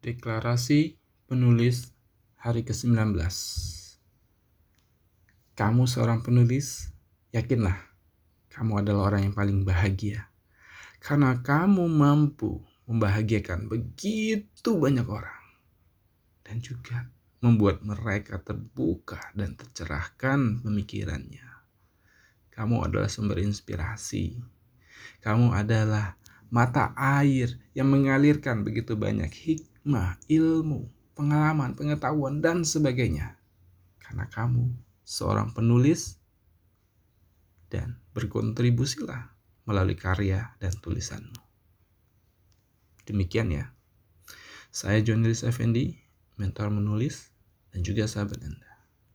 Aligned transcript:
Deklarasi 0.00 0.96
penulis 1.28 1.92
hari 2.40 2.64
ke-19 2.64 3.20
Kamu 5.52 5.84
seorang 5.84 6.24
penulis, 6.24 6.88
yakinlah 7.36 7.76
kamu 8.48 8.80
adalah 8.80 9.12
orang 9.12 9.28
yang 9.28 9.36
paling 9.36 9.60
bahagia. 9.60 10.32
Karena 11.00 11.36
kamu 11.40 11.84
mampu 11.84 12.60
membahagiakan 12.88 13.72
begitu 13.72 14.70
banyak 14.76 15.04
orang. 15.04 15.44
Dan 16.44 16.64
juga 16.64 17.08
membuat 17.44 17.80
mereka 17.84 18.40
terbuka 18.40 19.32
dan 19.32 19.52
tercerahkan 19.56 20.60
pemikirannya. 20.60 21.44
Kamu 22.52 22.84
adalah 22.84 23.08
sumber 23.08 23.40
inspirasi. 23.40 24.36
Kamu 25.24 25.56
adalah 25.56 26.19
mata 26.50 26.92
air 26.98 27.56
yang 27.72 27.88
mengalirkan 27.88 28.66
begitu 28.66 28.98
banyak 28.98 29.30
hikmah, 29.30 30.18
ilmu, 30.26 30.90
pengalaman, 31.14 31.78
pengetahuan, 31.78 32.42
dan 32.42 32.66
sebagainya. 32.66 33.38
Karena 34.02 34.26
kamu 34.26 34.74
seorang 35.06 35.54
penulis 35.54 36.18
dan 37.70 38.02
berkontribusilah 38.14 39.30
melalui 39.66 39.94
karya 39.94 40.58
dan 40.58 40.74
tulisanmu. 40.74 41.38
Demikian 43.06 43.54
ya. 43.54 43.70
Saya 44.70 45.02
John 45.02 45.26
Effendi, 45.26 45.98
mentor 46.38 46.70
menulis 46.70 47.30
dan 47.74 47.82
juga 47.82 48.06
sahabat 48.06 48.38
Anda. 48.42 48.69